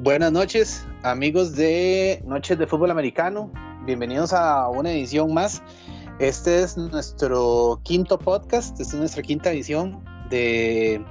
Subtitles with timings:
[0.00, 3.50] Buenas noches, amigos de Noches de Fútbol Americano.
[3.84, 5.60] Bienvenidos a una edición más.
[6.20, 11.04] Este es nuestro quinto podcast, esta es nuestra quinta edición de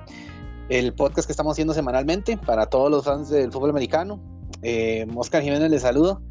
[0.70, 4.22] el podcast que estamos haciendo semanalmente para todos los fans del fútbol americano.
[4.62, 6.22] Eh, Oscar Jiménez les saludo.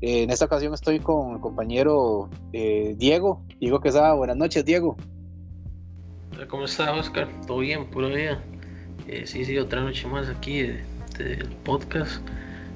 [0.00, 4.14] Eh, en esta ocasión estoy con el compañero eh, Diego, Diego Quesada.
[4.14, 4.96] Buenas noches, Diego.
[6.48, 7.28] ¿Cómo está, Oscar?
[7.46, 7.88] ¿Todo bien?
[7.88, 8.42] Pura vida.
[9.06, 10.72] Eh, sí, sí, otra noche más aquí
[11.22, 12.22] del podcast.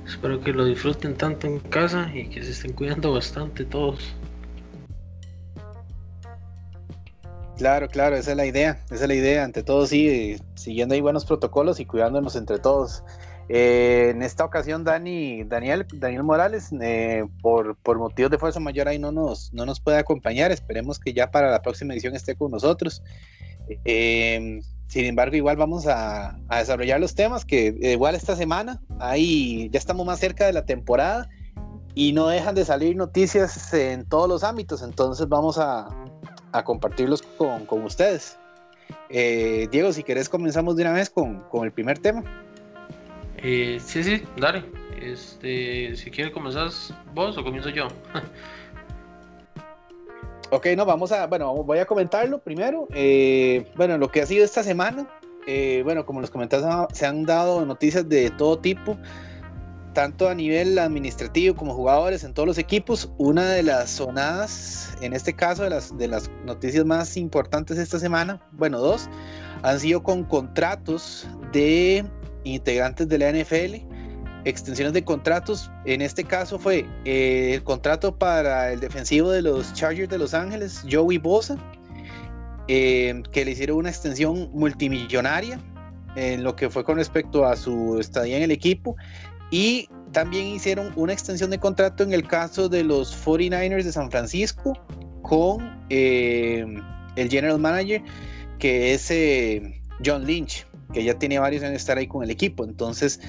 [0.07, 4.15] Espero que lo disfruten tanto en casa y que se estén cuidando bastante todos.
[7.57, 11.01] Claro, claro, esa es la idea, esa es la idea, ante todo sí, siguiendo ahí
[11.01, 13.05] buenos protocolos y cuidándonos entre todos.
[13.49, 18.89] Eh, en esta ocasión, Dani, Daniel, Daniel Morales, eh, por, por, motivos de fuerza mayor
[18.89, 22.35] ahí no nos, no nos puede acompañar, esperemos que ya para la próxima edición esté
[22.35, 23.03] con nosotros.
[23.85, 29.79] Eh, sin embargo, igual vamos a, desarrollar los temas que igual esta semana, ahí ya
[29.79, 31.29] estamos más cerca de la temporada
[31.95, 35.89] y no dejan de salir noticias en todos los ámbitos, entonces vamos a,
[36.65, 38.39] compartirlos con, ustedes.
[39.09, 42.23] Eh, Diego, si querés comenzamos de una vez con, con el primer tema.
[43.39, 44.65] Eh, sí, sí, dale.
[45.01, 46.71] Este, si quieres comenzar
[47.13, 47.89] vos o comienzo yo.
[50.57, 52.87] ok, no, vamos a, bueno, voy a comentarlo primero.
[52.95, 55.09] Eh, bueno, lo que ha sido esta semana,
[55.47, 58.97] eh, bueno, como los comentarios se han dado noticias de todo tipo
[59.95, 63.11] tanto a nivel administrativo como jugadores en todos los equipos.
[63.17, 67.99] Una de las sonadas, en este caso de las, de las noticias más importantes esta
[67.99, 69.09] semana, bueno, dos,
[69.63, 72.05] han sido con contratos de
[72.43, 73.94] integrantes de la NFL,
[74.45, 75.71] extensiones de contratos.
[75.85, 80.35] En este caso fue eh, el contrato para el defensivo de los Chargers de Los
[80.35, 81.57] Ángeles, Joey Bosa,
[82.69, 85.59] eh, que le hicieron una extensión multimillonaria
[86.17, 88.97] en lo que fue con respecto a su estadía en el equipo
[89.51, 94.11] y también hicieron una extensión de contrato en el caso de los 49ers de San
[94.11, 94.79] Francisco
[95.23, 96.65] con eh,
[97.17, 98.01] el general manager
[98.59, 99.11] que es
[100.05, 102.65] John Lynch, que ya tiene varios años de estar ahí con el equipo.
[102.65, 103.21] Entonces,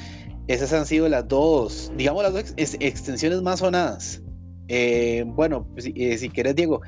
[0.48, 4.22] esas han sido las dos, digamos, las dos ex extensiones más sonadas.
[4.68, 6.82] Eh, bueno, si, eh, si, quieres, Diego,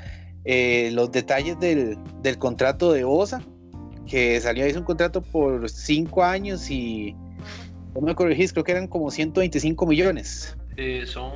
[0.45, 3.41] eh, los detalles del, del, contrato de Osa,
[4.05, 7.15] que salió ahí, es un contrato por cinco años y
[7.95, 10.55] no me corregís, creo que eran como 125 millones.
[11.05, 11.33] Son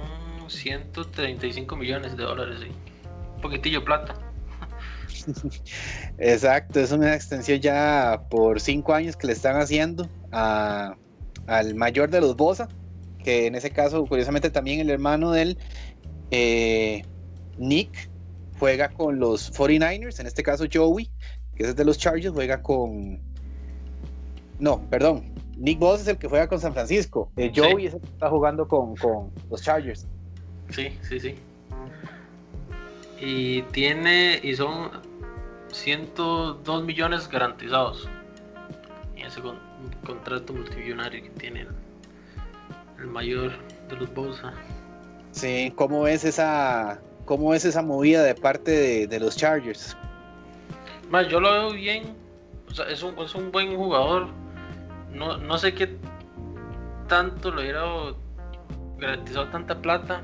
[0.47, 2.67] 135 millones de dólares, sí.
[3.35, 4.15] Un poquitillo plata.
[6.17, 10.95] Exacto, es una extensión ya por cinco años que le están haciendo a,
[11.51, 12.69] al mayor de los Bosa,
[13.23, 15.57] que en ese caso, curiosamente, también el hermano del
[16.31, 17.03] eh,
[17.57, 18.09] Nick
[18.57, 21.11] juega con los 49ers, en este caso Joey,
[21.55, 23.19] que es de los Chargers, juega con.
[24.59, 27.31] No, perdón, Nick Bosa es el que juega con San Francisco.
[27.35, 27.85] Eh, Joey sí.
[27.87, 30.07] es el que está jugando con, con, los Chargers.
[30.69, 31.35] Sí, sí, sí.
[33.19, 34.89] Y tiene, y son
[35.71, 38.07] 102 millones garantizados.
[39.15, 39.41] Y ese
[40.03, 41.67] con, contrato multimillonario que tiene
[42.99, 43.51] el, mayor
[43.89, 44.53] de los Bosa.
[45.31, 49.97] Sí, ¿cómo ves esa, cómo ves esa movida de parte de, de los Chargers?
[51.09, 52.15] Más, yo lo veo bien.
[52.69, 54.27] O sea, es un, es un buen jugador
[55.13, 55.97] no, no sé qué
[57.07, 57.83] tanto lo hubiera
[58.97, 60.21] garantizado tanta plata,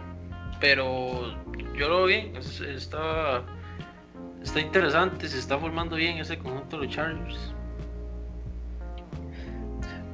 [0.59, 1.35] pero
[1.75, 3.43] yo lo vi, es, está,
[4.41, 7.53] está interesante, se está formando bien ese conjunto de los Chargers.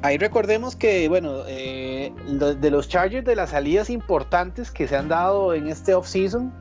[0.04, 5.08] Ahí recordemos que, bueno, eh, de los Chargers, de las salidas importantes que se han
[5.08, 6.54] dado en este offseason,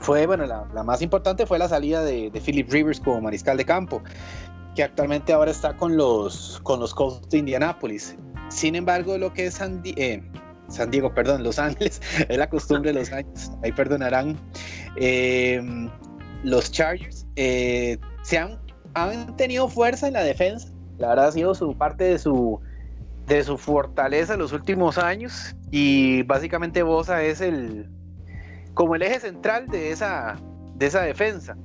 [0.00, 4.02] fue, bueno, la, más importante fue la salida de, Philip Rivers como mariscal de campo
[4.74, 8.16] que actualmente ahora está con los, con los Colts de Indianápolis.
[8.48, 10.22] Sin embargo, lo que es San, eh,
[10.68, 14.38] San, Diego, perdón, Los Ángeles, es la costumbre de los años, ahí perdonarán.
[14.96, 15.60] Eh,
[16.42, 18.58] los Chargers eh, se han,
[18.94, 20.68] han, tenido fuerza en la defensa,
[21.02, 22.60] la verdad ha sido su parte de su,
[23.26, 27.88] de su fortaleza en los últimos años y básicamente Bosa es el
[28.74, 30.38] como el eje central de esa,
[30.76, 31.56] de esa defensa.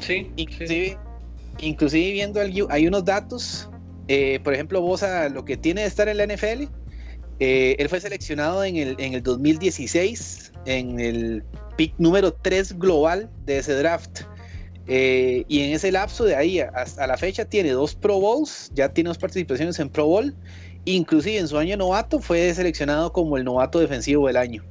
[0.00, 0.96] Sí, inclusive, sí
[1.60, 2.40] inclusive viendo
[2.70, 3.68] hay unos datos,
[4.08, 6.64] eh, por ejemplo, Bosa, lo que tiene de estar en la NFL,
[7.40, 11.44] eh, él fue seleccionado en el, en el 2016, en el
[11.76, 14.22] pick número 3 global de ese draft.
[14.88, 18.88] Eh, y en ese lapso de ahí hasta la fecha tiene dos Pro Bowls, ya
[18.88, 20.34] tiene dos participaciones en Pro Bowl,
[20.86, 24.64] inclusive en su año novato fue seleccionado como el novato defensivo del año.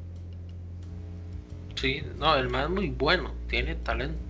[1.75, 4.27] Sí, no, el más muy bueno, tiene talento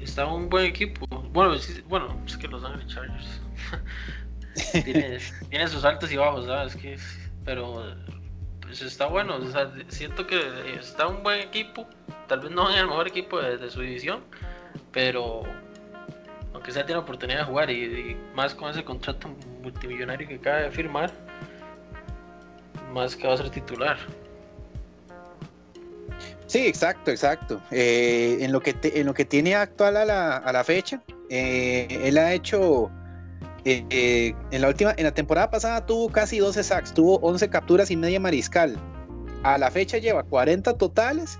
[0.00, 1.06] está un buen equipo.
[1.32, 1.56] Bueno,
[1.88, 3.40] bueno es que Los Ángeles Chargers
[4.84, 5.18] tiene,
[5.50, 6.76] tiene, sus altos y bajos, ¿sabes?
[6.76, 6.96] Que
[7.44, 7.94] pero
[8.60, 9.38] pues está bueno.
[9.88, 11.86] siento que está un buen equipo,
[12.28, 14.24] tal vez no en el mejor equipo de, su división,
[14.96, 15.42] pero
[16.54, 19.28] aunque sea tiene oportunidad de jugar y, más con ese contrato
[19.62, 21.12] multimillonario que acaba de firmar,
[22.94, 23.98] más que va a ser titular.
[26.46, 27.60] Sí, exacto, exacto.
[27.70, 31.86] Eh, en, lo que en lo que tiene actual a la, a la fecha, eh,
[32.04, 32.90] él ha hecho
[33.66, 37.90] eh, en la última, en la temporada pasada tuvo casi 12 sacks, tuvo 11 capturas
[37.90, 38.78] y media mariscal.
[39.42, 41.38] A la fecha lleva 40 totales,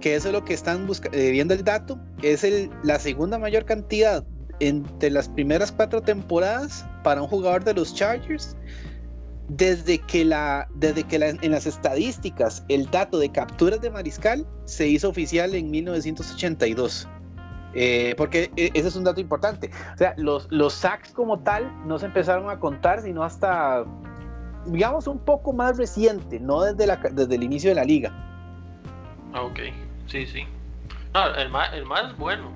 [0.00, 1.98] que eso es lo que están eh, viendo el dato.
[2.22, 4.24] Es el, la segunda mayor cantidad
[4.60, 8.56] entre las primeras cuatro temporadas para un jugador de los Chargers.
[9.48, 14.88] Desde que, la, desde que en las estadísticas el dato de capturas de mariscal se
[14.88, 17.06] hizo oficial en 1982.
[17.78, 19.70] Eh, porque e, ese es un dato importante.
[19.94, 23.84] O sea, los, sacks como tal no se empezaron a contar sino hasta,
[24.66, 28.10] digamos, un poco más reciente, no desde, la, desde el inicio de la liga.
[29.32, 29.60] Ah, ok,
[30.06, 30.46] sí, sí.
[31.14, 32.50] No, el más, el más bueno.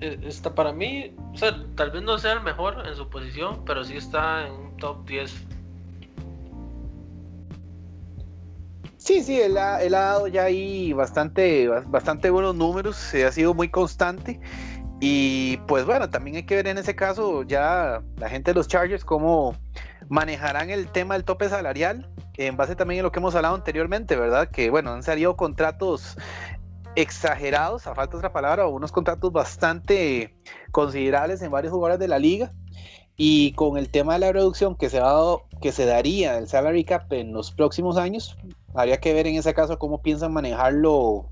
[0.00, 1.14] E, está para mí,
[1.76, 5.06] tal vez no sea el mejor en su posición, pero sí está en un top
[5.06, 5.46] 10
[9.02, 14.38] Sí, sí, él ha, dado ya ahí bastante, bastante buenos números, ha sido muy constante.
[15.00, 18.68] Y pues bueno, también hay que ver en ese caso ya la gente de los
[18.68, 19.56] Chargers cómo
[20.08, 24.14] manejarán el tema del tope salarial, en base también a lo que hemos hablado anteriormente,
[24.14, 24.48] ¿verdad?
[24.48, 26.16] Que bueno, han salido contratos
[26.96, 30.36] exagerados, a falta de otra palabra, unos contratos bastante
[30.70, 32.52] considerables en varios jugadores de la liga.
[33.16, 36.48] Y con el tema de la reducción que se, ha dado, que se daría del
[36.48, 38.36] salary cap en los próximos años,
[38.74, 41.30] habría que ver en ese caso cómo piensan manejarlo,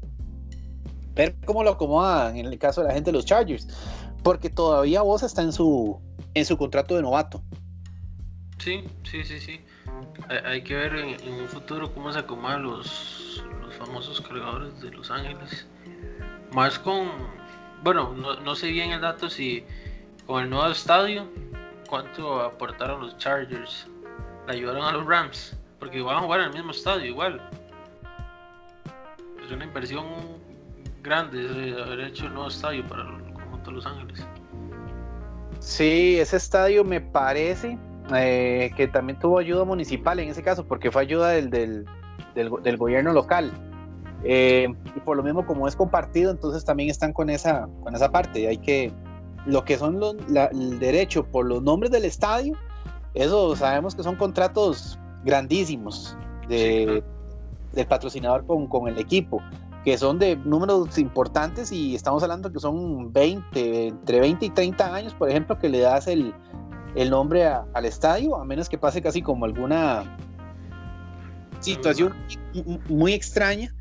[1.14, 3.66] ver cómo lo acomodan en el caso de la gente de los Chargers,
[4.22, 5.98] porque todavía vos está en su,
[6.34, 7.42] en su contrato de novato.
[8.58, 9.60] Sí, sí, sí, sí.
[10.44, 13.42] Hay, que ver en, un futuro cómo se acomodan los
[13.80, 15.66] famosos cargadores de Los Ángeles.
[16.52, 17.08] Más con,
[17.82, 19.64] bueno, no, no sé bien el dato si
[20.26, 21.26] con el nuevo estadio
[21.88, 23.88] cuánto aportaron los Chargers.
[24.46, 27.40] Le ayudaron a los Rams, porque van a jugar en el mismo estadio igual.
[29.44, 30.06] Es una inversión
[31.02, 34.26] grande haber hecho un nuevo estadio para el conjunto de Los Ángeles.
[35.58, 37.78] Sí, ese estadio me parece
[38.14, 43.12] eh, que también tuvo ayuda municipal en ese caso, porque fue ayuda del, del, gobierno
[43.12, 43.52] local.
[44.24, 48.10] Eh, y por lo mismo, como es compartido, entonces también están con esa, con esa
[48.10, 48.48] parte.
[48.48, 48.92] Hay que,
[49.46, 50.14] lo que son los,
[50.52, 52.54] el derecho por los nombres del estadio,
[53.14, 56.16] eso sabemos que son contratos grandísimos
[56.48, 57.02] de,
[57.72, 59.42] del patrocinador con, con, el equipo,
[59.84, 64.94] que son de números importantes y estamos hablando que son 20, entre 20 y 30
[64.94, 66.34] años, por ejemplo, que le das el,
[66.94, 70.04] el nombre al estadio, a menos que pase casi como alguna
[71.60, 72.14] situación
[72.88, 73.74] muy extraña.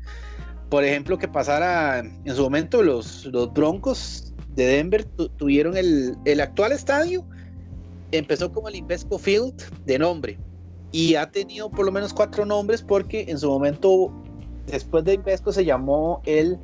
[0.70, 5.04] Por ejemplo, que pasara en su momento los, los Broncos de Denver
[5.36, 7.24] tuvieron el, el, actual estadio,
[8.12, 10.38] empezó como el Invesco Field de nombre
[10.92, 14.12] y ha tenido por lo menos cuatro nombres porque en su momento,
[14.66, 16.56] después de Invesco, se llamó el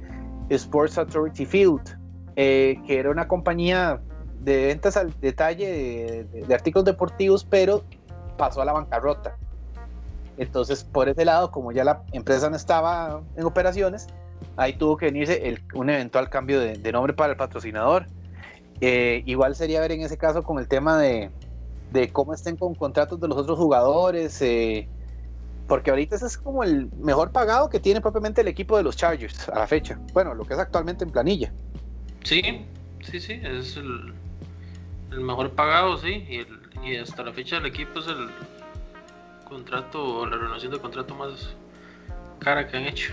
[0.50, 1.98] Sports Authority Field,
[2.36, 4.00] eh, que era una compañía
[4.40, 5.66] de ventas al detalle
[6.32, 7.82] de, de artículos deportivos, pero
[8.36, 9.36] pasó a la bancarrota.
[10.38, 14.06] Entonces, por ese lado, como ya la empresa no estaba en operaciones,
[14.56, 18.06] ahí tuvo que venirse un eventual cambio de, nombre para el patrocinador.
[18.80, 21.30] Eh, igual sería ver en ese caso con el tema de,
[22.12, 24.86] cómo estén con contratos de los otros jugadores, eh,
[25.66, 28.96] porque ahorita ese es como el mejor pagado que tiene propiamente el equipo de los
[28.96, 29.98] Chargers a la fecha.
[30.12, 31.52] Bueno, lo que es actualmente en planilla.
[32.24, 32.42] Sí,
[33.00, 34.12] sí, sí, es el,
[35.10, 38.28] mejor pagado, sí, y, y hasta la fecha el equipo es el
[39.46, 41.56] contrato, la renovación de contrato más
[42.38, 43.12] cara que han hecho.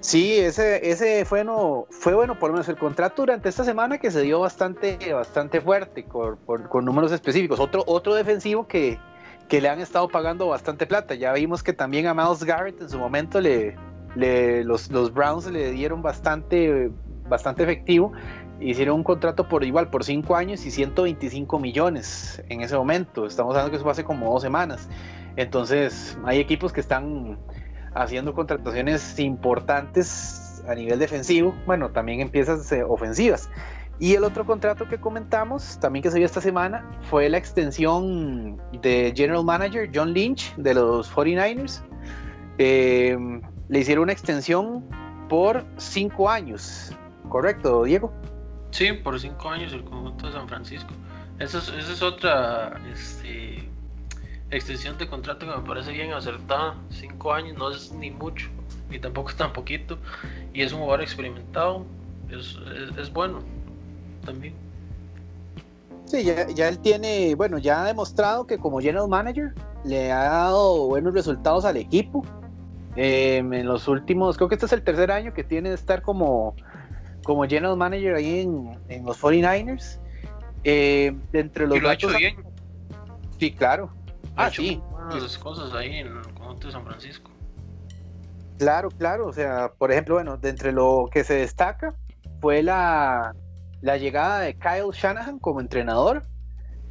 [0.00, 3.98] Sí, ese, ese fue, no, fue bueno, por lo menos el contrato durante esta semana
[3.98, 7.58] que se dio bastante, bastante fuerte, con, con números específicos.
[7.58, 8.98] Otro, otro defensivo que,
[9.48, 11.14] que, le han estado pagando bastante plata.
[11.14, 13.76] Ya vimos que también a Miles Garrett en su momento le,
[14.14, 16.90] le los, los, Browns le dieron bastante,
[17.28, 18.12] bastante efectivo.
[18.60, 23.26] Hicieron un contrato por igual, por 5 años y 125 millones en ese momento.
[23.26, 24.88] Estamos hablando que eso fue hace como dos semanas.
[25.36, 27.38] Entonces, hay equipos que están
[27.94, 33.48] haciendo contrataciones importantes a nivel defensivo, bueno, también en piezas eh, ofensivas.
[34.00, 38.60] Y el otro contrato que comentamos, también que se vio esta semana, fue la extensión
[38.80, 41.82] de General Manager John Lynch de los 49ers.
[42.58, 44.84] Em, le hicieron una extensión
[45.28, 46.96] por cinco años,
[47.28, 48.12] ¿correcto, Diego?
[48.70, 50.90] Sí, por cinco años el conjunto de San Francisco.
[51.38, 53.68] Esa es, otra este,
[54.50, 56.74] extensión de contrato que me parece bien acertada.
[56.90, 58.48] Cinco años no es ni mucho,
[58.90, 59.98] ni tampoco es tan poquito.
[60.52, 61.86] Y es un jugador experimentado.
[62.30, 63.40] Es, bueno
[64.24, 64.54] también.
[66.06, 70.88] Sí, ya, él tiene, bueno, ya ha demostrado que como general manager le ha dado
[70.88, 72.24] buenos resultados al equipo.
[72.96, 76.02] Em, en los últimos, creo que este es el tercer año que tiene de estar
[76.02, 76.56] como,
[77.24, 79.98] como general manager ahí en, en los 49ers.
[80.64, 82.36] Eh, entre los y lo ha hecho bien.
[83.38, 83.90] Sí, claro.
[84.36, 84.80] ah, sí.
[85.40, 87.30] cosas ahí en el conjunto de San Francisco.
[88.58, 89.26] Claro, claro.
[89.26, 91.94] O sea, por ejemplo, bueno, de entre lo que se destaca
[92.40, 93.34] fue la,
[93.80, 96.24] la llegada de Kyle Shanahan como entrenador.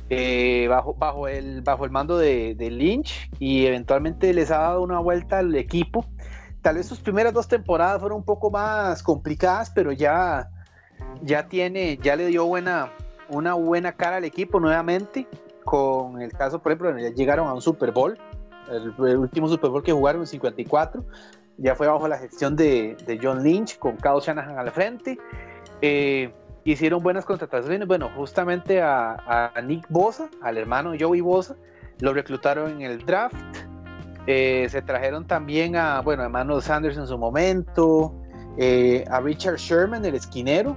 [0.10, 4.82] Eh, bajo, bajo, el, bajo el mando de, de, Lynch y eventualmente les ha dado
[4.82, 6.06] una vuelta al equipo.
[6.68, 10.50] Tal vez sus primeras dos temporadas fueron un poco más complicadas, pero ya,
[11.22, 12.92] ya tiene, ya le dio buena,
[13.30, 15.30] una buena cara al equipo nuevamente,
[15.64, 18.20] con el caso, por ejemplo, ya llegaron a un Super Bowl,
[18.70, 21.06] el, último Super Bowl que jugaron en 54,
[21.56, 25.18] ya fue bajo la gestión de, de John Lynch, con Kyle Shanahan al frente.
[25.82, 26.34] Eh,
[26.66, 31.56] hicieron buenas contrataciones, bueno, justamente a, a, Nick Bosa, al hermano Joey Bosa,
[32.02, 33.38] lo reclutaron en el draft.
[34.28, 38.14] Eh, se trajeron también a, bueno, a Emmanuel Sanders en su momento,
[38.58, 40.76] eh, a Richard Sherman, el esquinero,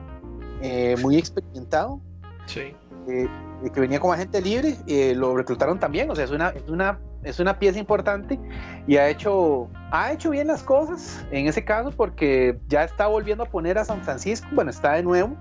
[1.02, 2.00] muy experimentado.
[2.46, 2.74] Sí.
[3.08, 3.28] Eh,
[3.72, 6.98] que venía como agente libre, eh, lo reclutaron también, o sea, es una, es una,
[7.22, 8.38] es una pieza importante
[8.86, 13.44] y ha hecho, ha hecho bien las cosas en ese caso porque ya está volviendo
[13.44, 15.36] a poner a San Francisco, bueno, está de nuevo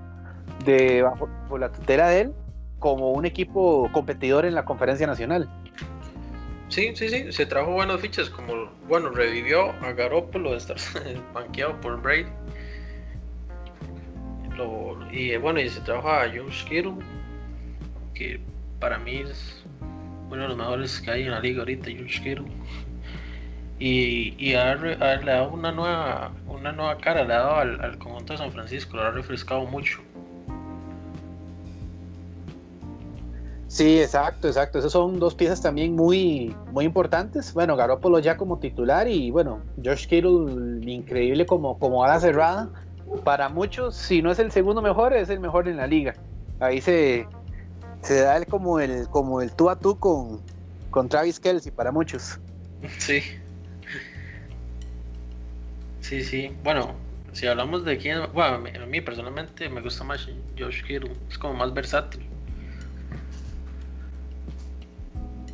[0.66, 2.34] de bajo la tutela de él
[2.80, 5.50] como un equipo competidor en la conferencia nacional.
[6.70, 10.78] Sí, sí, sí, se trajo buenas fichas, como, bueno, revivió a Garoppolo de estar
[11.34, 12.26] banqueado por Brady
[15.12, 16.96] y bueno, y se trabaja a Josh Kittle,
[18.14, 18.40] que
[18.80, 19.64] para mí es
[20.30, 22.46] uno de los mejores que hay en la liga ahorita, Josh Kittle.
[23.80, 27.98] Y, y a, le ha dado una nueva, una nueva cara, le ha dado al,
[27.98, 30.02] conjunto de San Francisco, lo ha refrescado mucho.
[33.70, 34.80] Sí, exacto, exacto.
[34.80, 37.54] Esas son dos piezas también muy, muy importantes.
[37.54, 42.68] Bueno, Garoppolo ya como titular y bueno, Josh Kittle increíble como, como ala cerrada
[43.24, 46.16] para muchos, si no es el segundo mejor, es el mejor en la liga.
[46.60, 47.28] Ahí se,
[48.02, 50.42] se da el como el como el tú a tú con,
[50.90, 52.40] con Travis Kelsey para muchos.
[52.98, 53.22] Sí.
[56.02, 56.56] Sí, sí.
[56.64, 56.96] Bueno,
[57.34, 61.54] si hablamos de quién, bueno, a mí personalmente me gusta más Josh Kittle, es como
[61.54, 62.29] más versátil.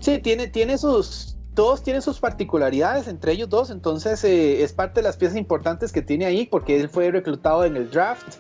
[0.06, 5.02] Sí, tiene, tiene sus, todos tienen sus particularidades entre ellos dos, entonces eh, es parte
[5.02, 8.36] de las piezas importantes que tiene ahí porque él fue reclutado en el draft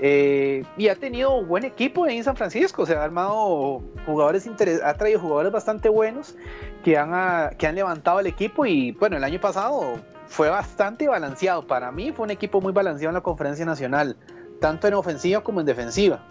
[0.00, 4.50] eh, y ha tenido un buen equipo en San Francisco, o sea, ha armado jugadores,
[4.82, 6.34] ha traído jugadores bastante buenos
[6.82, 11.06] que han, ah, que han levantado el equipo y bueno, el año pasado fue bastante
[11.06, 14.16] balanceado, para mí fue un equipo muy balanceado en la conferencia nacional,
[14.60, 16.26] tanto en ofensiva como en defensiva,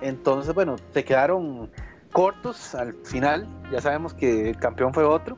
[0.00, 1.72] entonces bueno, se quedaron
[2.12, 5.36] cortos al final, ya sabemos que el campeón fue otro,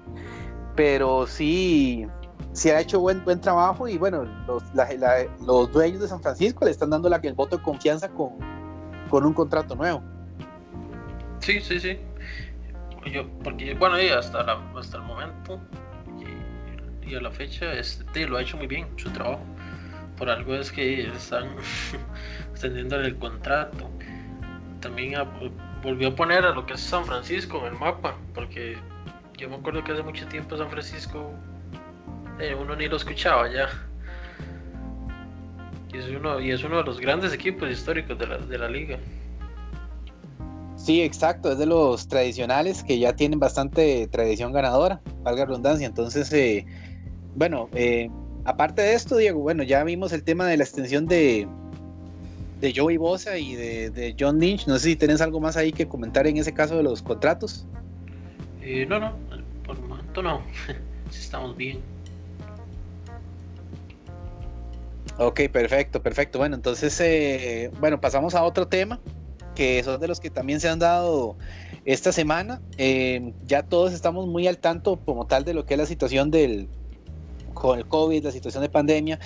[0.77, 2.07] pero sí,
[2.53, 4.63] sí ha hecho buen, buen trabajo y bueno, los,
[5.47, 8.33] los dueños de San Francisco le están dando la, el voto de confianza con,
[9.09, 10.03] con un contrato nuevo.
[11.41, 11.99] Sí, sí, sí.
[13.13, 14.41] Yo, porque bueno, hasta,
[14.77, 15.61] hasta el momento
[17.07, 19.43] y, a la fecha este, lo ha hecho muy bien su trabajo.
[20.17, 21.49] Por algo es que están
[22.51, 23.91] extendiendo el contrato.
[24.81, 25.17] También
[25.85, 28.77] volvió a poner a lo que es San Francisco en el mapa, porque
[29.37, 31.31] yo me acuerdo que hace mucho tiempo San Francisco
[32.41, 33.69] eh, uno ni lo escuchaba ya.
[35.93, 38.69] Y es, uno, y es uno de los grandes equipos históricos de la, de la
[38.69, 38.99] liga.
[40.77, 45.87] Sí, exacto, es de los tradicionales que ya tienen bastante tradición ganadora, valga redundancia.
[45.87, 46.67] Entonces, eh,
[47.37, 48.11] bueno, eh,
[48.45, 51.47] aparte de esto, Diego, bueno, ya vimos el tema de la extensión de,
[52.65, 54.67] de Joey Bosa y de, John Lynch.
[54.67, 57.67] No sé si tenés algo más ahí que comentar en ese caso de los contratos.
[58.63, 59.13] Eh, no, no,
[59.67, 60.41] por el momento no.
[61.11, 61.81] Estamos bien.
[65.19, 66.39] Ok, perfecto, perfecto.
[66.39, 68.99] Bueno, entonces, eh, bueno, pasamos a otro tema,
[69.55, 71.37] que son de los que también se han dado
[71.85, 72.63] esta semana.
[72.79, 76.31] Eh, ya todos estamos muy al tanto como tal de lo que es la situación
[76.31, 76.69] del
[77.65, 79.19] con el COVID, la situación de pandemia.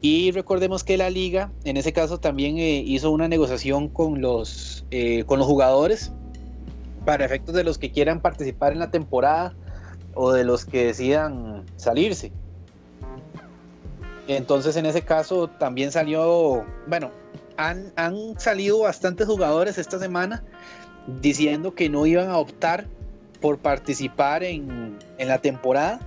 [0.00, 4.86] Y recordemos que la liga, en ese caso, también eh, hizo una negociación con los,
[4.90, 6.10] eh, con los jugadores
[7.04, 9.54] para efectos de los que quieran participar en la temporada
[10.14, 12.32] o de los que decidan salirse.
[14.26, 17.10] Entonces, en ese caso, también salió, bueno,
[17.58, 20.42] han, han salido bastantes jugadores esta semana
[21.20, 22.86] diciendo que no iban a optar
[23.42, 26.00] por participar en, en la temporada.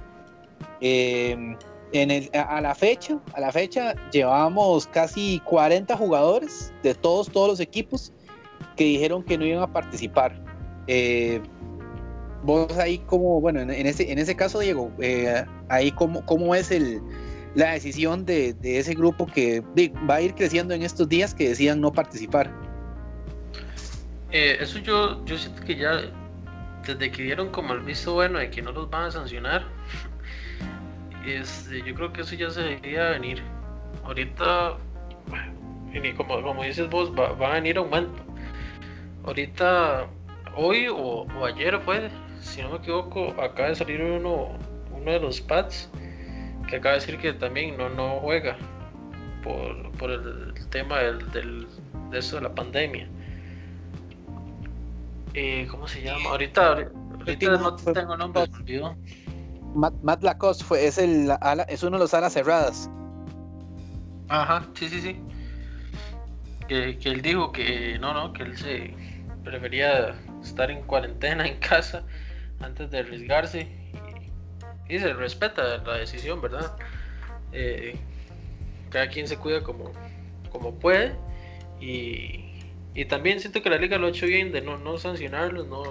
[0.82, 1.56] Eh,
[2.02, 8.12] a, la fecha, a la fecha llevábamos casi 40 jugadores de todos, todos los equipos
[8.75, 10.42] que dijeron que no iban a participar.
[10.88, 11.42] Eh,
[12.44, 16.72] vos ahí como, bueno, en, ese, en ese caso, Diego, eh, ahí cómo, cómo es
[16.72, 17.02] el,
[17.56, 19.62] la decisión de, de, ese grupo que
[20.10, 22.52] va a ir creciendo en estos días que decían no participar.
[24.32, 26.02] Eh, eso yo, yo siento que ya
[26.86, 29.66] desde que dieron como el visto bueno de que no los van a sancionar,
[31.34, 33.41] este, yo creo que eso ya se debería venir.
[34.03, 34.77] Ahorita,
[36.17, 38.24] como, como dices vos, va, a venir aumento.
[39.24, 40.08] Ahorita,
[40.55, 44.50] hoy o, ayer fue, si no me equivoco, acaba de salir uno,
[44.91, 45.89] uno de los pads
[46.67, 48.58] que acaba de decir que también no, no juega
[49.44, 51.67] por, el, tema del,
[52.12, 53.08] de eso de la pandemia.
[55.34, 56.29] Eh, ¿Cómo se llama?
[56.29, 56.89] Ahorita,
[57.20, 58.44] ahorita no tengo nombre,
[59.75, 61.29] Matt, Lacoste fue, es, el,
[61.67, 62.89] es uno de los alas cerradas.
[64.29, 65.20] Ajá, sí, sí, sí.
[66.67, 68.94] Que, él dijo que no, no, que él se
[69.44, 72.03] prefería estar en cuarentena en casa
[72.60, 73.67] antes de arriesgarse.
[74.88, 76.75] Y, se respeta la decisión, ¿verdad?
[77.51, 77.98] Eh,
[78.89, 79.91] cada quien se cuida como,
[80.51, 81.15] como puede.
[81.82, 82.46] Y,
[82.94, 85.84] y también siento que la liga lo ha hecho bien de no, no sancionarlos, no,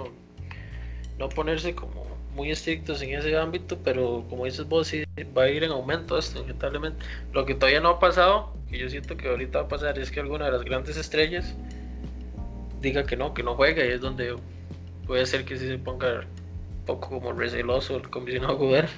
[1.19, 5.03] no ponerse como muy estrictos en ese ámbito, pero como dices vos, sí
[5.35, 7.03] va a ir en aumento esto, inevitablemente.
[7.33, 10.11] Lo que todavía no ha pasado, que yo siento que ahorita va a pasar, es
[10.11, 11.55] que alguna de las grandes estrellas
[12.81, 14.35] diga que no, que no juega, y es donde
[15.07, 18.89] puede ser que sí se ponga un poco como receloso el comisionado Guber.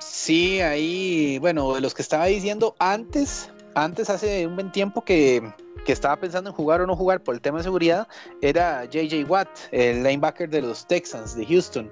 [0.00, 5.42] Sí, ahí, bueno, de los que estaba diciendo antes, antes hace un buen tiempo que
[5.84, 8.06] que estaba pensando en jugar o no jugar por el tema de seguridad
[8.42, 11.88] era JJ Watt, el linebacker de los Texans de Houston.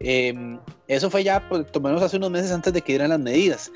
[0.00, 0.58] Em,
[0.88, 3.70] eso fue ya por lo menos hace unos meses antes de que dieran las medidas.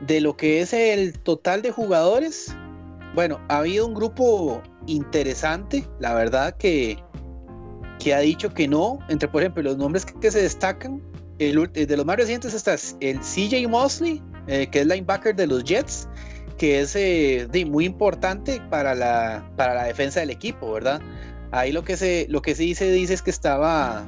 [0.00, 2.54] De lo que es el total de jugadores,
[3.14, 7.02] bueno, ha habido un grupo interesante, la verdad, que,
[7.98, 9.00] que ha dicho que no.
[9.08, 11.02] Entre, por ejemplo, los nombres que, se destacan,
[11.38, 16.06] de los más recientes está el CJ Mosley, eh, que es linebacker de los Jets
[16.52, 21.00] que es eh, muy importante para la, para la defensa del equipo, ¿verdad?
[21.50, 24.06] Ahí lo que se, lo que se dice es que estaba,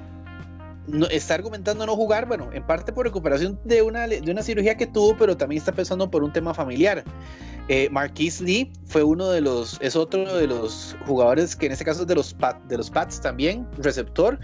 [1.11, 4.87] está argumentando no jugar, bueno, en parte por recuperación de una, de una cirugía que
[4.87, 7.05] tuvo, pero también está pensando por un tema familiar.
[7.69, 11.85] Eh, Marquise Lee fue uno de los, es otro de los jugadores que en este
[11.85, 12.37] caso es de los,
[12.69, 14.39] de los Pats también, receptor.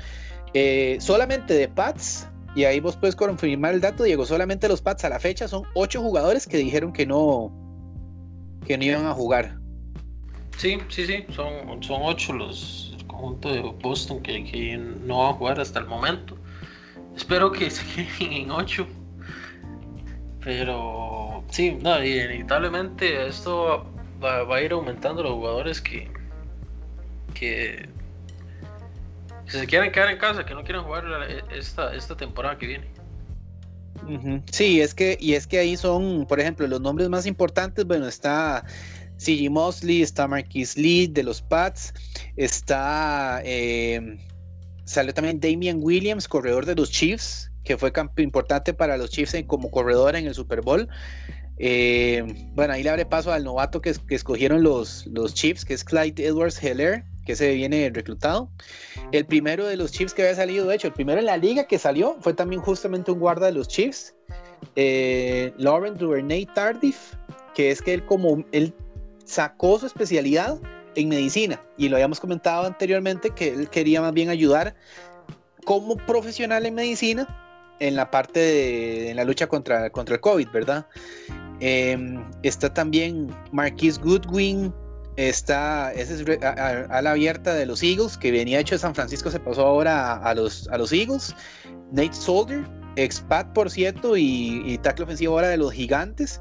[0.55, 5.05] Eh, solamente de Pats, y ahí vos puedes confirmar el dato, Diego, solamente los Pats
[5.05, 7.53] a la fecha son ocho jugadores que dijeron que no,
[8.67, 9.57] que no iban a jugar.
[10.57, 15.33] Sí, sí, sí, son, son ocho los el conjunto de Boston que, no van a
[15.35, 16.37] jugar hasta el momento.
[17.17, 17.85] Espero que se
[18.19, 18.87] queden en ocho.
[20.43, 23.87] Pero sí, no, inevitablemente esto
[24.23, 26.11] va, a ir aumentando los jugadores que,
[27.35, 27.89] que,
[29.47, 31.05] se quieren quedar en casa, que no quieren jugar
[31.51, 33.00] esta, esta temporada que viene.
[34.51, 38.09] Sí, es que, y es que ahí son, por ejemplo, los nombres más importantes, bueno,
[38.09, 38.65] está
[39.19, 41.93] CG Mosley, está Marquis Lee de los Pats,
[42.37, 44.19] está, em,
[44.85, 49.71] salió también Damian Williams, corredor de los Chiefs, que fue importante para los Chiefs como
[49.71, 50.89] corredor en el Super Bowl.
[51.59, 55.85] Em, bueno, ahí le abre paso al novato que, escogieron los, los Chiefs, que es
[55.85, 58.51] Clyde Edwards Heller, que se viene reclutado.
[59.13, 61.65] El primero de los Chiefs que había salido, de hecho, el primero en la liga
[61.65, 64.15] que salió fue también justamente un guarda de los Chiefs,
[64.77, 67.15] eh, Lauren Duvernay Tardif,
[67.55, 68.75] que es que él como él
[69.25, 70.59] sacó su especialidad
[70.97, 74.75] en medicina y lo habíamos comentado anteriormente que él quería más bien ayudar
[75.65, 77.29] como profesional en medicina
[77.79, 80.87] en la parte de en la lucha contra, contra el COVID, ¿verdad?
[81.61, 84.73] Em, está también Marquis Goodwin,
[85.17, 89.31] Está, ese es a, la abierta de los Eagles, que venía hecho de San Francisco,
[89.31, 91.35] se pasó ahora a, los, a los Eagles.
[91.93, 92.65] Nate Solder,
[92.97, 96.41] expat por cierto, y, y tackle ofensivo ahora de los Gigantes,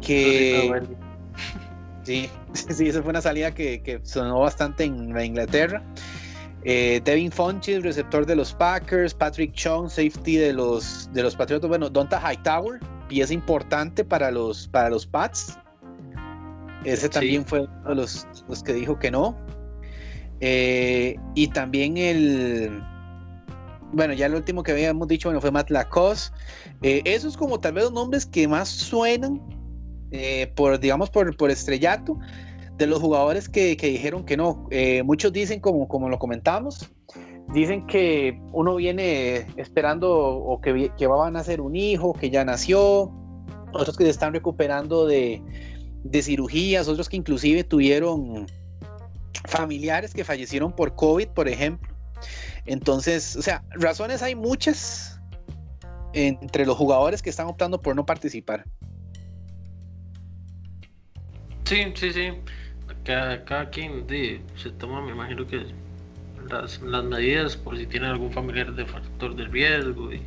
[0.00, 0.82] que...
[2.04, 5.82] Sí, sí, esa fue una salida que, que sonó bastante en la Inglaterra.
[6.68, 11.68] Eh, Devin Funches, receptor de los Packers, Patrick Chung, safety de los, de los Patriotas,
[11.68, 15.56] bueno, Donta Hightower, pieza importante para los, para los Pats,
[16.86, 19.36] ese también fue uno de los, los, que dijo que no.
[20.40, 22.82] Eh, y también el.
[23.92, 26.36] Bueno, ya el último que habíamos dicho bueno, fue Matt Lacoste.
[26.82, 29.40] Eh, esos como tal vez los nombres que más suenan
[30.12, 32.18] eh, por, digamos, por, por estrellato
[32.76, 34.68] de los jugadores que, que dijeron que no.
[35.04, 36.88] muchos dicen, como, como lo comentamos,
[37.52, 42.44] dicen que uno viene esperando o que, que van a nacer un hijo, que ya
[42.44, 43.10] nació,
[43.72, 45.42] otros que se están recuperando de,
[46.10, 48.46] de cirugías, otros que inclusive tuvieron
[49.46, 51.94] familiares que fallecieron por COVID, por ejemplo.
[52.64, 55.20] Entonces, o sea, razones hay muchas
[56.12, 58.64] entre los jugadores que están optando por no participar.
[61.64, 62.32] Sí, sí, sí.
[63.04, 64.06] Cada, quien
[64.56, 65.66] se toma, me imagino que
[66.50, 70.22] las, medidas por si tiene algún familiar de factor de riesgo y,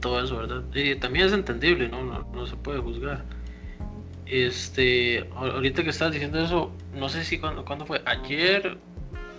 [0.00, 0.62] todo eso, ¿verdad?
[0.74, 2.02] Y también es entendible, ¿no?
[2.02, 3.24] No, no se puede juzgar.
[4.26, 8.78] Este, ahorita que estás diciendo eso, no sé si cuando, cuando fue, ayer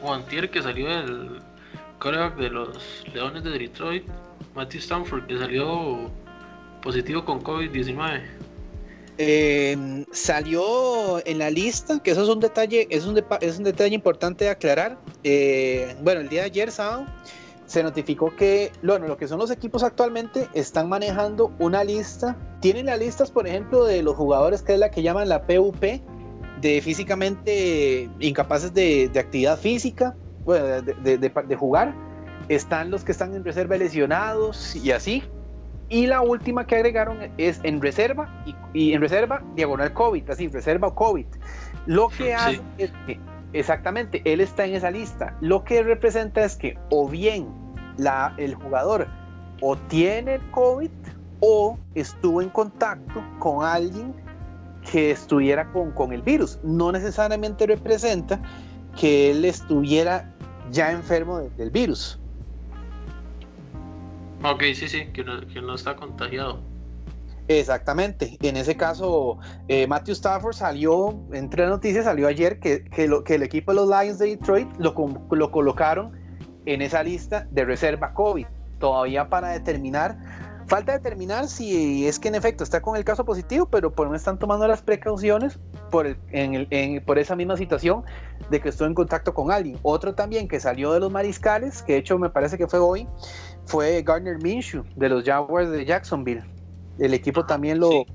[0.01, 1.41] o antier que salió el
[1.99, 4.05] coreback de los Leones de Detroit,
[4.55, 6.11] Matthew Stanford, que salió
[6.81, 8.21] positivo con COVID-19.
[9.17, 13.95] Em, salió en la lista, que eso es un detalle, es un, es un detalle
[13.95, 14.97] importante de aclarar.
[15.23, 17.05] Eh, bueno, el día de ayer, sábado,
[17.65, 22.85] se notificó que, bueno, lo que son los equipos actualmente están manejando una lista, tienen
[22.85, 25.83] las listas, por ejemplo, de los jugadores que es la que llaman la PUP,
[26.61, 31.93] de físicamente incapaces de, actividad física, bueno, de, jugar,
[32.49, 35.23] están los que están en reserva lesionados y así.
[35.87, 40.87] Y la última que agregaron es en reserva y, en reserva diagonal COVID, así, reserva
[40.87, 41.27] o COVID.
[41.85, 43.19] Lo que hace es que
[43.53, 45.37] Exactamente, él está en esa lista.
[45.41, 47.47] Lo que representa es que o bien
[48.37, 49.07] el jugador
[49.61, 50.91] o tiene COVID
[51.39, 54.13] o estuvo en contacto con alguien
[54.91, 56.59] que estuviera con, el virus.
[56.63, 58.39] No necesariamente representa
[58.99, 60.31] que él estuviera
[60.71, 62.19] ya enfermo del virus.
[64.43, 66.61] Ok, sí, sí, que que no está contagiado.
[67.47, 68.37] Exactamente.
[68.41, 73.71] En ese caso, eh, Matthew Stafford salió, entre noticias, salió ayer que, que, el equipo
[73.71, 74.95] de los Lions de Detroit lo,
[75.31, 76.11] lo colocaron
[76.65, 78.47] en esa lista de reserva COVID.
[78.79, 80.17] Todavía para determinar,
[80.65, 84.15] falta determinar si es que en efecto está con el caso positivo, pero por no
[84.15, 85.59] están tomando las precauciones
[85.91, 86.17] por,
[87.05, 88.03] por esa misma situación
[88.49, 89.77] de que estuvo en contacto con alguien.
[89.83, 93.07] Otro también que salió de los mariscales, que de hecho me parece que fue hoy,
[93.65, 96.54] fue Gardner Minshew de los Jaguars de Jacksonville
[96.99, 98.05] el equipo también lo,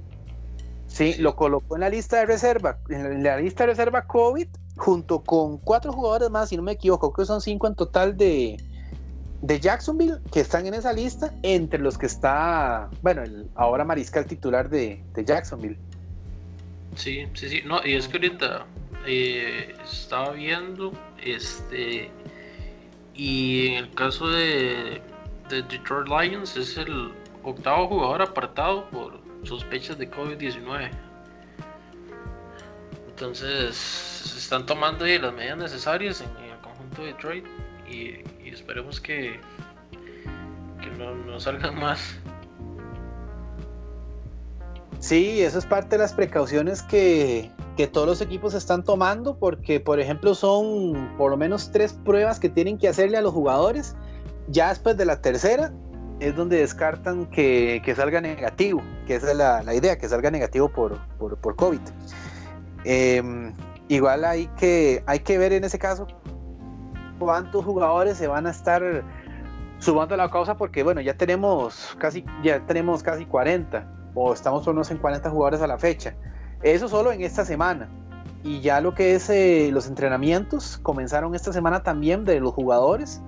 [0.87, 5.23] sí, lo colocó en la lista de reserva, en la lista de reserva COVID, junto
[5.23, 8.57] con cuatro jugadores más, si no me equivoco, creo que son cinco en total de,
[9.43, 14.27] de Jacksonville que están en esa lista, entre los que está, bueno, el ahora mariscal
[14.27, 15.77] titular de, Jacksonville.
[16.97, 18.67] Sí, sí, sí, no, y es que ahorita
[19.07, 22.11] eh, estaba viendo, este,
[23.15, 25.01] y en el caso de,
[25.49, 30.91] de Detroit Lions es el octavo jugador apartado por sospechas de COVID-19.
[33.09, 37.47] Entonces, se están tomando las medidas necesarias en, el conjunto de Detroit
[37.89, 39.39] y, esperemos que,
[40.81, 42.19] que no, no salgan más.
[44.99, 49.81] Sí, eso es parte de las precauciones que, que, todos los equipos están tomando, porque
[49.81, 53.97] por ejemplo son por lo menos tres pruebas que tienen que hacerle a los jugadores.
[54.49, 55.73] Ya después de la tercera,
[56.21, 61.57] es donde descartan que, salga negativo, que es la, idea, que salga negativo por, por,
[61.57, 61.81] COVID.
[62.85, 63.55] Em,
[63.89, 66.07] igual hay que, hay que ver en ese caso
[67.19, 69.03] cuántos jugadores se van a estar
[69.79, 74.67] sumando a la causa, porque bueno, ya tenemos casi, ya tenemos casi 40, o estamos
[74.67, 76.15] unos en 40 jugadores a la fecha.
[76.63, 77.89] Eso solo en esta semana.
[78.43, 83.21] Y ya lo que es eh, los entrenamientos comenzaron esta semana también de los jugadores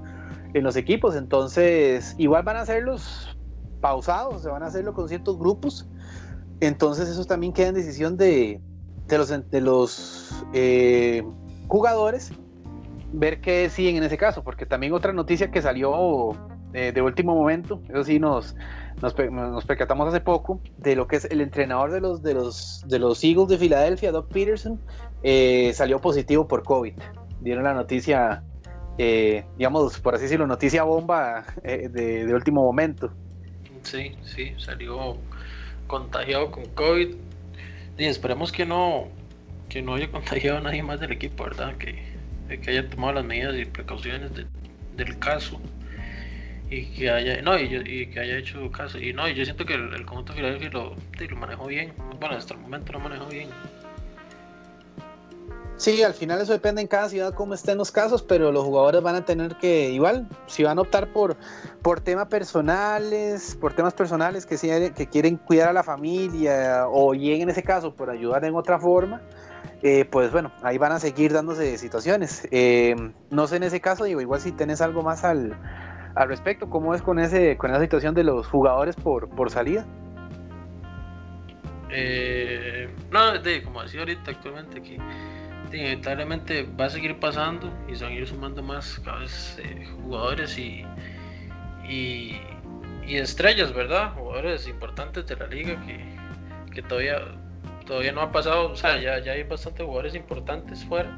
[0.55, 1.17] en los equipos.
[1.17, 3.37] Entonces, igual van a hacerlos
[3.81, 5.88] pausados, se van a hacerlo con ciertos grupos.
[6.61, 8.61] Entonces, eso también queda en decisión de,
[9.09, 11.23] de los, de los eh,
[11.69, 12.33] jugadores
[13.12, 16.31] ver qué siguen en ese caso, porque también otra noticia que salió
[16.73, 18.57] eh, de último momento, eso sí nos,
[19.03, 22.85] nos, nos, percatamos hace poco, de lo que es el entrenador de los, de los,
[22.88, 24.81] de los Eagles de Filadelfia, Doc Peterson,
[25.23, 26.95] eh, salió positivo por COVID.
[27.41, 28.43] Dieron la noticia
[28.98, 33.12] eh, digamos, por así decirlo, noticia bomba eh, de, último momento.
[33.83, 35.16] Sí, sí, salió
[35.87, 37.14] contagiado con COVID.
[37.98, 39.09] Y esperemos que no,
[39.68, 41.76] que no haya contagiado a nadie más del equipo, ¿verdad?
[41.76, 42.12] Que,
[42.59, 44.31] que haya tomado las medidas y precauciones
[44.96, 45.61] del caso
[46.72, 49.74] y que haya no y, que haya hecho caso y no y yo siento que
[49.74, 50.96] el, conjunto de Filadelfia lo,
[51.28, 53.50] lo manejó bien bueno hasta el momento lo manejó bien
[55.83, 59.03] Sí, al final eso depende en cada ciudad cómo estén los casos, pero los jugadores
[59.03, 61.37] van a tener que, igual, si van a optar por,
[61.83, 67.51] por temas personales, por temas personales que, quieren cuidar a la familia, o bien en
[67.51, 69.23] ese caso por ayudar en otra forma,
[69.83, 72.47] eh, pues bueno, ahí van a seguir dándose situaciones.
[72.53, 72.95] Eh,
[73.31, 75.59] no sé en ese caso, digo, igual si tenés algo más al,
[76.14, 79.85] al respecto, ¿cómo es con ese con esa situación de los jugadores por, por salida?
[81.90, 84.99] Eh, no, de, como decía ahorita actualmente, que
[85.73, 89.61] inevitablemente va a seguir pasando y se van a ir sumando más cada vez
[90.03, 90.85] jugadores y,
[91.89, 92.41] y,
[93.07, 94.13] y, estrellas, ¿verdad?
[94.15, 96.05] Jugadores importantes de la liga que,
[96.73, 97.21] que todavía
[97.85, 101.17] todavía no ha pasado, o sea, ya, ya hay bastantes jugadores importantes fuera,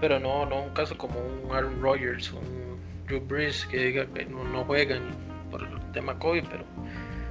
[0.00, 4.24] pero no, no un caso como un Aaron Rodgers, un Drew Brees que diga que
[4.26, 5.02] no, no juegan
[5.50, 6.64] por el tema COVID, pero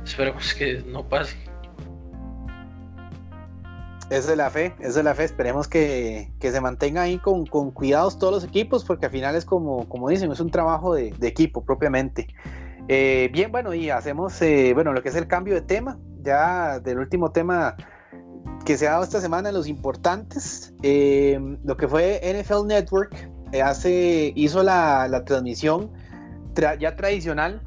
[0.04, 1.38] esperemos que no pase.
[4.10, 5.24] Esa es la fe, la fe.
[5.24, 9.36] Esperemos que, que se mantenga ahí con, con, cuidados todos los equipos, porque al final
[9.36, 12.28] es como, como dicen, es un trabajo de, equipo propiamente.
[12.90, 16.80] Eh, bien, bueno, y hacemos, eh, bueno, lo que es el cambio de tema, ya
[16.80, 17.76] del último tema
[18.66, 23.30] que se ha dado esta semana, los importantes, eh, lo que fue NFL Network,
[23.64, 25.92] hace, hizo la, la transmisión
[26.80, 27.62] ya tradicional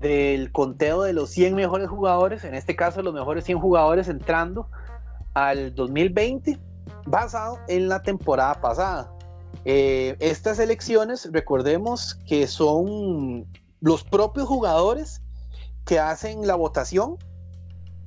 [0.00, 4.68] del conteo de los 100 mejores jugadores, en este caso los mejores 100 jugadores entrando
[5.46, 6.58] al 2020,
[7.06, 9.12] basado en la temporada pasada.
[9.64, 13.46] Eh, estas elecciones, recordemos que son
[13.80, 15.22] los propios jugadores
[15.84, 17.16] que hacen la votación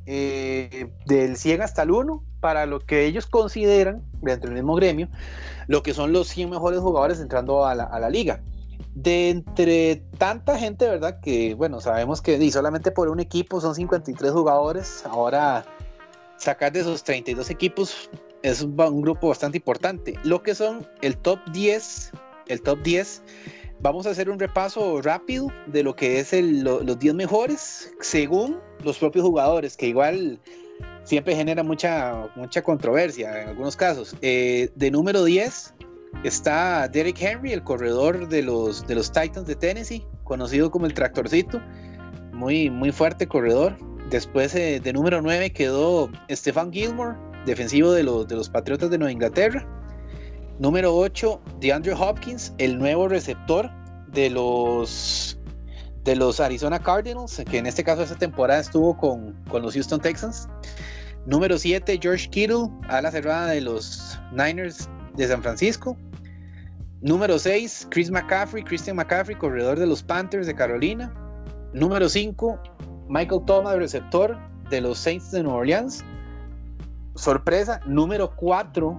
[0.06, 5.08] eh, del 100 hasta el 1 para lo que ellos consideran, dentro del mismo gremio,
[5.68, 8.42] lo que son los 100 mejores jugadores entrando a la, a la liga.
[8.94, 11.22] De entre tanta gente, ¿verdad?
[11.22, 15.06] Que, bueno, sabemos que y solamente por un equipo son 53 jugadores.
[15.06, 15.64] Ahora,
[16.42, 18.10] sacar de esos 32 equipos
[18.44, 20.16] es un, grupo bastante importante.
[20.24, 22.12] Lo que son el top 10,
[22.48, 23.24] el top 10
[23.84, 27.92] Vamos a hacer un repaso rápido de lo que es el, lo, los 10 mejores
[28.00, 30.40] según los propios jugadores, que igual
[31.04, 34.16] siempre genera mucha, mucha controversia en algunos casos.
[34.22, 35.74] Eh, de número 10
[36.24, 40.94] está Derek Henry, el corredor de los, de los Titans de Tennessee, conocido como el
[40.94, 41.60] tractorcito,
[42.34, 43.76] muy, muy fuerte corredor.
[44.12, 49.14] Después de número 9 quedó Stefan Gilmore, defensivo de los, de los Patriotas de Nueva
[49.14, 49.66] Inglaterra.
[50.60, 53.72] Número 8, DeAndre Hopkins, el nuevo receptor
[54.12, 55.40] de los
[56.04, 60.02] de los Arizona Cardinals, que en este caso esta temporada estuvo con, con los Houston
[60.02, 60.46] Texans.
[61.26, 65.96] Número 7, George Kittle, a la cerrada de los Niners de San Francisco.
[67.02, 71.14] Número 6, Chris McCaffrey, Christian McCaffrey, corredor de los Panthers de Carolina.
[71.74, 72.60] Número 5,
[73.12, 74.38] Michael Thomas, receptor
[74.70, 76.04] de los Saints de Nueva Orleans.
[77.16, 77.82] Sorpresa.
[77.86, 78.98] Número 4,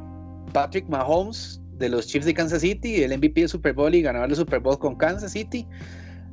[0.52, 4.28] Patrick Mahomes de los Chiefs de Kansas City, el MVP del Super Bowl y ganador
[4.28, 5.66] del Super Bowl con Kansas City.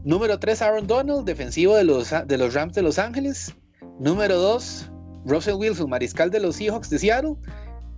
[0.03, 3.55] Número 3, Aaron Donald, defensivo de los, de los Rams de Los Ángeles.
[3.97, 4.91] Número 2,
[5.25, 7.35] Russell Wilson, mariscal de los Seahawks de Seattle.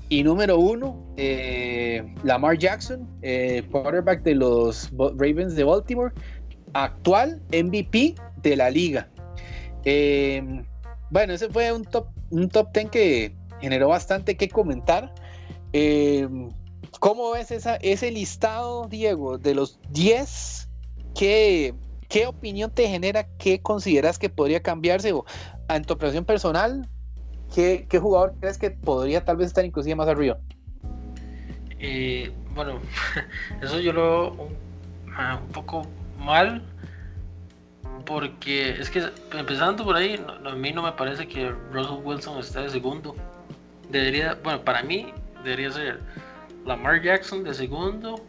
[0.10, 6.14] Y número 1, eh, Lamar Jackson, eh, quarterback de los Ravens de Baltimore,
[6.74, 8.14] actual MVP
[8.44, 9.11] de la liga.
[9.86, 10.64] Eh,
[11.10, 15.14] bueno, ese fue un top, un top 10 que generó bastante que comentar.
[15.74, 16.28] Eh,
[17.00, 20.70] ¿Cómo ves esa, ese listado, Diego, de los 10?
[21.16, 21.74] ¿qué,
[22.10, 23.28] ¿Qué opinión te genera?
[23.38, 25.14] ¿Qué consideras que podría cambiarse?
[25.14, 25.26] O
[25.70, 26.88] en tu opinión personal,
[27.54, 30.38] ¿qué, ¿qué, jugador crees que podría tal vez estar inclusive más arriba?
[31.80, 32.80] Eh, bueno,
[33.62, 34.02] eso yo lo
[34.36, 34.50] veo
[35.16, 35.84] ah, un, poco
[36.20, 36.64] mal.
[38.06, 42.62] Porque es que empezando por ahí, a mí no me parece que Russell Wilson esté
[42.62, 43.16] de segundo.
[43.90, 46.00] Debería, bueno, para mí debería ser
[46.66, 48.24] Lamar Jackson de segundo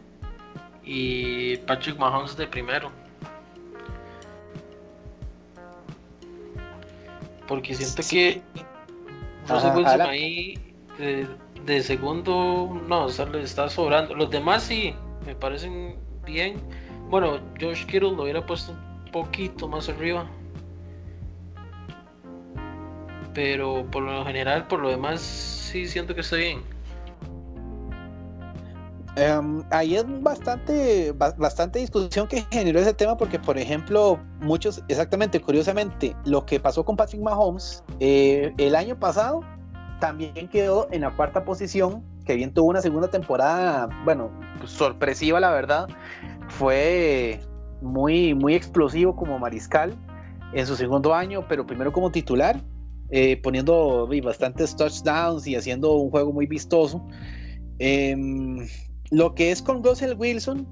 [0.83, 2.91] y Patrick Mahomes de primero.
[7.47, 8.41] Porque siento que
[9.47, 10.57] Russell Wilson ahí
[11.65, 14.15] de, segundo, no, o le está sobrando.
[14.15, 14.93] Los demás sí,
[15.25, 16.61] me parecen bien.
[17.09, 18.73] Bueno, Josh Kittle lo hubiera puesto
[19.13, 20.29] poquito más arriba.
[23.33, 26.61] Pero por lo general, por lo demás, sí siento que está bien.
[29.15, 35.39] Um, ahí es bastante, bastante discusión que generó ese tema porque, por ejemplo, muchos, exactamente,
[35.39, 39.41] curiosamente, lo que pasó con Patrick Mahomes eh, el año pasado
[39.99, 44.31] también quedó en la cuarta posición, que bien tuvo una segunda temporada, bueno,
[44.65, 45.87] sorpresiva la verdad,
[46.47, 47.39] fue
[47.83, 49.95] muy, muy explosivo como mariscal
[50.53, 52.61] en su segundo año, pero primero como titular,
[53.09, 57.05] eh, poniendo bastantes touchdowns y haciendo un juego muy vistoso.
[57.79, 58.15] Eh,
[59.11, 60.67] lo que es con Russell Wilson,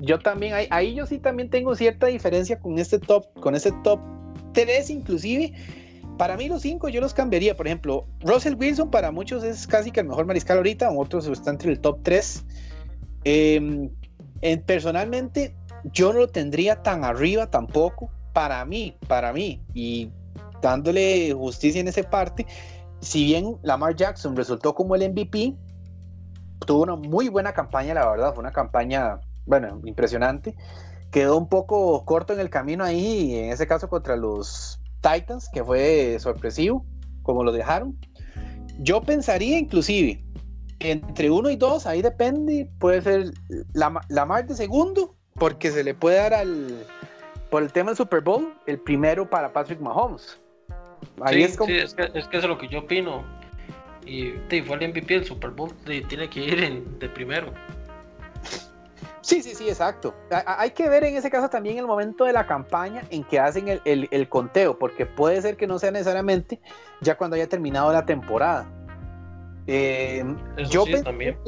[0.00, 4.00] yo también, ahí, yo sí también tengo cierta diferencia con este top, con este top
[4.54, 5.52] 3 inclusive,
[6.16, 7.56] para mí los cinco yo los cambiaría.
[7.56, 11.54] Por ejemplo, Russell Wilson para muchos es casi que el mejor mariscal ahorita, otros están
[11.54, 12.44] entre el top 3.
[13.24, 13.90] Em,
[14.66, 18.10] personalmente, yo no lo tendría tan arriba tampoco.
[18.32, 20.10] Para mí, para mí, y
[20.62, 22.46] dándole justicia en ese parte,
[23.00, 25.56] si bien Lamar Jackson resultó como el MVP,
[26.66, 30.54] tuvo una muy buena campaña, la verdad, fue una campaña, bueno, impresionante.
[31.10, 35.64] Quedó un poco corto en el camino ahí, en ese caso contra los Titans, que
[35.64, 36.86] fue sorpresivo,
[37.22, 37.98] como lo dejaron.
[38.78, 40.24] Yo pensaría inclusive
[40.80, 43.32] entre uno y dos, ahí depende, puede ser
[43.74, 46.86] la, la de segundo, porque se le puede dar al,
[47.48, 50.38] por el tema del Super Bowl, el primero para Patrick Mahomes.
[51.22, 51.72] Ahí es, como...
[51.72, 53.24] es, que, es que es lo que yo opino.
[54.04, 54.32] Y
[54.66, 57.52] fue el MVP del Super Bowl, tiene que ir de primero.
[59.22, 60.14] Sí, sí, sí, exacto.
[60.46, 63.80] Hay que ver en ese caso también el momento de la campaña en que hacen
[63.84, 66.60] el, conteo, porque puede ser que no sea necesariamente
[67.00, 68.66] ya cuando haya terminado la temporada.
[69.66, 70.22] Eh,
[70.68, 71.38] yo también.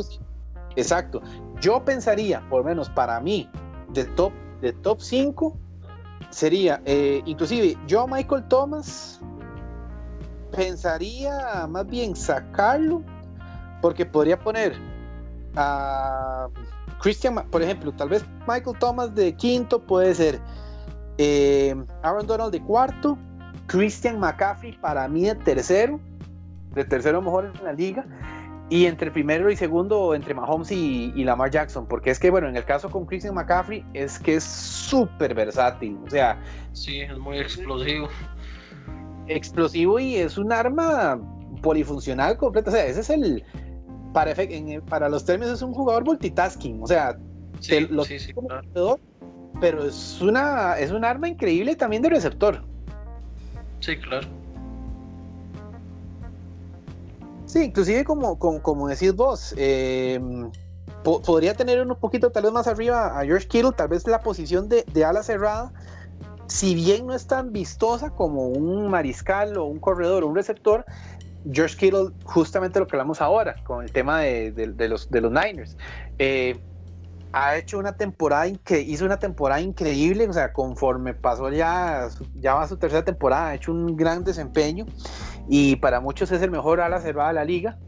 [0.76, 1.20] Exacto.
[1.60, 3.50] Yo pensaría, por lo menos para mí,
[3.92, 5.56] de top, de top 5,
[6.30, 9.20] sería, eh, inclusive, yo Michael Thomas
[10.50, 13.02] pensaría más bien sacarlo,
[13.80, 14.74] porque podría poner
[15.56, 16.48] a
[17.00, 20.40] Christian, por ejemplo, tal vez Michael Thomas de quinto puede ser
[21.18, 23.18] eh, Aaron Donald de cuarto,
[23.66, 26.00] Christian McCaffrey para mí de tercero,
[26.74, 28.04] de tercero mejor en la liga,
[28.72, 32.56] y entre primero y segundo entre Mahomes y, Lamar Jackson, porque es que, bueno, en
[32.56, 36.42] el caso con Christian McCaffrey es que es súper versátil, o sea...
[36.72, 38.08] Sí, es muy explosivo.
[39.26, 41.20] Explosivo y es un arma
[41.60, 43.44] polifuncional completa, o sea, ese es el
[44.14, 44.34] para,
[44.88, 47.18] para los términos es un jugador multitasking, o sea,
[47.60, 47.86] sí,
[48.18, 48.34] sí,
[49.60, 52.64] pero es una es un arma increíble también de receptor.
[53.80, 54.26] Sí, claro.
[57.52, 60.50] Sí, inclusive como, como, decís vos, em,
[61.02, 64.70] podría tener un poquito tal vez más arriba a George Kittle, tal vez la posición
[64.70, 65.70] de, de ala cerrada,
[66.46, 70.86] si bien no es tan vistosa como un mariscal o un corredor o un receptor,
[71.52, 75.76] George Kittle, justamente lo que hablamos ahora, con el tema de, los, de los Niners,
[76.18, 76.58] eh,
[77.34, 82.66] ha hecho una temporada, hizo una temporada increíble, o sea, conforme pasó ya, ya va
[82.66, 84.86] su tercera temporada, ha hecho un gran desempeño
[85.48, 87.78] y para muchos es el mejor ala cerrada de la liga.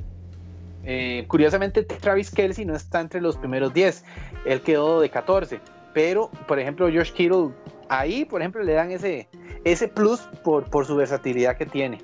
[0.84, 4.04] Eh, curiosamente, Travis Kelsey no está entre los primeros 10,
[4.44, 5.60] él quedó de 14,
[5.94, 7.50] pero por ejemplo, George Kittle,
[7.88, 9.28] ahí por ejemplo le dan ese,
[9.64, 11.98] ese plus por, por su versatilidad que tiene.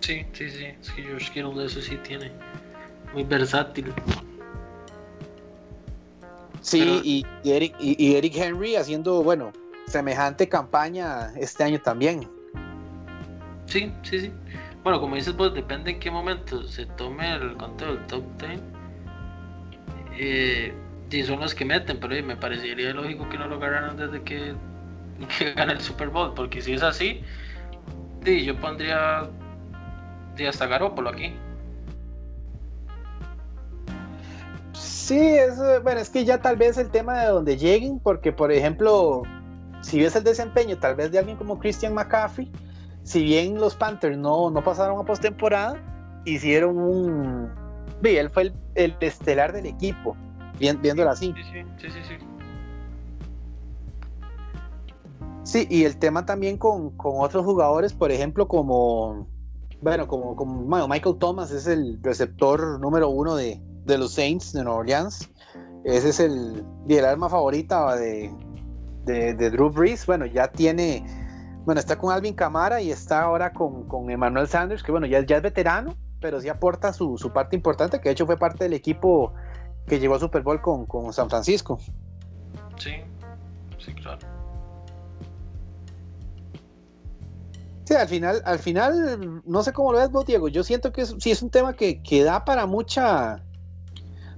[0.00, 0.66] Sí, sí, sí.
[0.80, 2.32] Es que George Kittle eso sí tiene.
[3.12, 3.92] Muy versátil.
[6.60, 9.52] Sí, y, Eric, y, Eric Henry haciendo, bueno,
[9.86, 12.28] semejante campaña este año también.
[13.72, 14.32] Sí, sí, sí.
[14.82, 18.60] Bueno, como dices, pues depende en qué momento se tome el conteo del top 10.
[20.18, 20.74] Eh,
[21.10, 24.54] y son los que meten, pero me parecería lógico que no lo ganaran desde que,
[25.38, 27.22] que gana el Super Bowl, porque si es así,
[28.24, 29.26] yo pondría
[30.36, 31.34] Sí, hasta Garópolo aquí.
[34.74, 38.52] Sí, es, bueno, es que ya tal vez el tema de donde lleguen, porque por
[38.52, 39.22] ejemplo,
[39.80, 42.50] si ves el desempeño tal vez de alguien como Christian McCaffrey,
[43.02, 47.50] si bien los Panthers no, no pasaron a postemporada, hicieron un...
[48.02, 50.16] Sí, él fue el, estelar del equipo,
[50.58, 51.34] viéndolo así.
[51.36, 52.14] Sí, sí, sí, sí.
[55.44, 59.26] Sí, y el tema también con, con otros jugadores, por ejemplo, como
[59.82, 64.78] bueno, como, como Michael Thomas es el receptor número uno de, los Saints de Nueva
[64.78, 65.28] Orleans.
[65.84, 68.32] Ese es el, el arma favorita de,
[69.04, 70.06] de, Drew Brees.
[70.06, 71.04] Bueno, ya tiene,
[71.64, 75.24] bueno, está con Alvin Camara y está ahora con, con Emmanuel Sanders, que bueno, ya,
[75.24, 78.72] ya es veterano, pero sí aporta su, parte importante, que de hecho fue parte del
[78.72, 79.32] equipo
[79.86, 81.78] que llegó a Super Bowl con, con San Francisco.
[82.76, 82.92] Sí,
[83.78, 84.18] sí, claro.
[87.84, 90.48] Sí, al final, al final, no sé cómo lo ves vos, Diego.
[90.48, 93.42] Yo siento que sí es un tema que, que, da para mucha,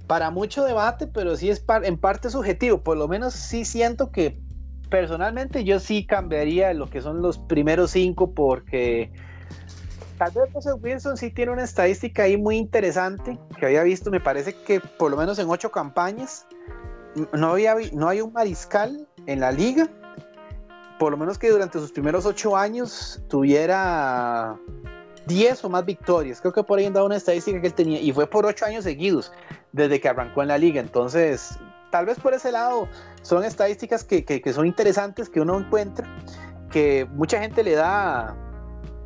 [0.07, 2.81] para mucho debate, pero sí es en parte subjetivo.
[2.81, 4.44] Por lo menos sí siento que
[4.89, 9.11] personalmente yo sí cambiaría lo que son los primeros cinco, porque
[10.17, 14.11] tal vez José Wilson sí tiene una estadística ahí muy interesante que había visto.
[14.11, 16.47] Me parece que por lo menos en ocho campañas
[17.33, 19.89] no había, no hay un mariscal en la liga
[20.97, 24.57] por lo menos que durante sus primeros ocho años tuviera
[25.27, 26.39] 10 o más victorias.
[26.39, 28.83] Creo que por ahí andaba una estadística que él tenía y fue por ocho años
[28.83, 29.31] seguidos
[29.71, 30.79] desde que arrancó en la liga.
[30.79, 31.57] Entonces,
[31.91, 32.87] tal vez por ese lado
[33.25, 36.07] son estadísticas que, que, son interesantes que uno encuentra,
[36.69, 38.37] que mucha gente le da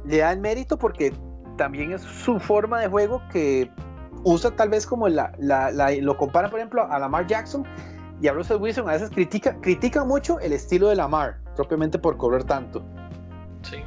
[0.06, 1.14] le da el mérito porque
[1.58, 3.72] también es su forma de juego que
[4.26, 5.32] usa tal vez como la,
[6.02, 7.66] lo compara por ejemplo a Lamar Jackson
[8.22, 12.18] y a Russell Wilson a veces critica, critica mucho el estilo de Lamar, propiamente por
[12.18, 12.84] correr tanto.
[13.62, 13.78] Sí.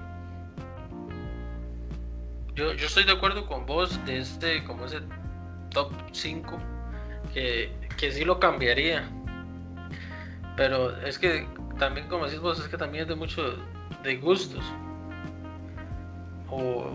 [2.55, 5.01] Yo, yo estoy de acuerdo con vos de este, como ese
[5.69, 6.57] top 5,
[7.35, 9.07] que, que sí lo cambiaría.
[10.57, 11.47] Pero es que
[11.79, 13.57] también, como decís vos, es que también es de mucho
[14.03, 14.65] de gustos.
[16.51, 16.91] O,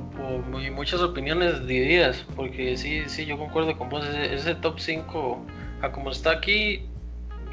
[0.72, 2.26] muchas opiniones divididas.
[2.36, 4.06] Porque sí, sí, yo concuerdo con vos.
[4.06, 5.46] Ese, ese top 5,
[5.82, 6.86] a como está aquí,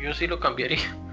[0.00, 0.78] yo sí lo cambiaría.